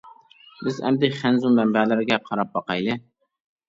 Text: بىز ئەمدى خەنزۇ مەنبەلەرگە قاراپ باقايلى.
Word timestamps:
بىز 0.67 0.79
ئەمدى 0.87 1.11
خەنزۇ 1.19 1.53
مەنبەلەرگە 1.61 2.21
قاراپ 2.27 2.55
باقايلى. 2.59 3.03